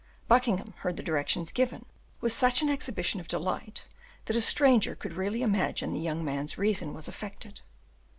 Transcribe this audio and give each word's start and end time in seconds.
Buckingham 0.27 0.73
heard 0.79 0.97
the 0.97 1.03
directions 1.03 1.51
given 1.51 1.85
with 2.21 2.33
such 2.33 2.63
an 2.63 2.69
exhibition 2.69 3.19
of 3.19 3.27
delight 3.27 3.83
that 4.25 4.35
a 4.35 4.41
stranger 4.41 4.97
would 5.03 5.13
really 5.13 5.43
imagine 5.43 5.93
the 5.93 5.99
young 5.99 6.25
man's 6.25 6.57
reason 6.57 6.95
was 6.95 7.07
affected. 7.07 7.61